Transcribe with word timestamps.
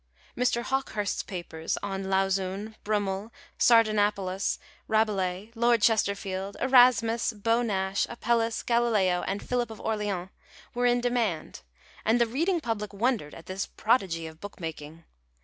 Mr. 0.35 0.63
Hawkehurst's 0.63 1.21
papers 1.21 1.77
on 1.83 2.05
Lauzun, 2.05 2.73
Brummel, 2.83 3.31
Sardanapalus, 3.59 4.57
Rabelais, 4.87 5.51
Lord 5.53 5.83
Chesterfield, 5.83 6.57
Erasmus, 6.59 7.33
Beau 7.33 7.61
Nash, 7.61 8.07
Apelles, 8.09 8.63
Galileo, 8.65 9.21
and 9.21 9.47
Philip 9.47 9.69
of 9.69 9.79
Orleans, 9.79 10.29
were 10.73 10.87
in 10.87 11.01
demand, 11.01 11.61
and 12.03 12.19
the 12.19 12.25
reading 12.25 12.59
public 12.59 12.91
wondered 12.93 13.35
at 13.35 13.45
this 13.45 13.67
prodigy 13.67 14.25
of 14.25 14.39
book 14.41 14.59
making. 14.59 15.03